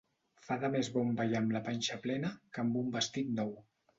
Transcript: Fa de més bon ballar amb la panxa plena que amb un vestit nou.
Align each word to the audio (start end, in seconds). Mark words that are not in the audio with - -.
Fa 0.45 0.55
de 0.63 0.71
més 0.75 0.87
bon 0.95 1.11
ballar 1.19 1.41
amb 1.41 1.53
la 1.57 1.61
panxa 1.69 1.99
plena 2.07 2.33
que 2.55 2.65
amb 2.65 2.81
un 2.83 2.91
vestit 2.99 3.33
nou. 3.41 3.55